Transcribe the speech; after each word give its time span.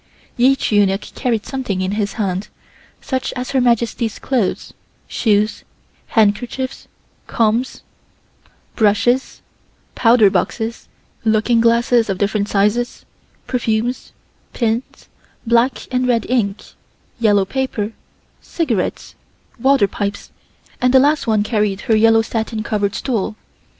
Each 0.35 0.71
eunuch 0.71 1.13
carried 1.13 1.45
something 1.45 1.79
in 1.79 1.91
his 1.91 2.13
hand, 2.13 2.47
such 3.01 3.31
as 3.35 3.51
Her 3.51 3.61
Majesty's 3.61 4.17
clothes, 4.17 4.73
shoes, 5.07 5.63
handkerchiefs, 6.07 6.87
combs, 7.27 7.83
brushes, 8.75 9.43
powder 9.93 10.31
boxes, 10.31 10.87
looking 11.23 11.61
glasses 11.61 12.09
of 12.09 12.17
different 12.17 12.49
sizes, 12.49 13.05
perfumes, 13.45 14.11
pins, 14.53 15.07
black 15.45 15.81
and 15.91 16.07
red 16.07 16.25
ink, 16.27 16.63
yellow 17.19 17.45
paper, 17.45 17.93
cigarettes, 18.41 19.13
water 19.59 19.87
pipes, 19.87 20.31
and 20.81 20.95
the 20.95 20.99
last 20.99 21.27
one 21.27 21.43
carried 21.43 21.81
her 21.81 21.95
yellow 21.95 22.23
satin 22.23 22.63
covered 22.63 22.95
stool. 22.95 23.35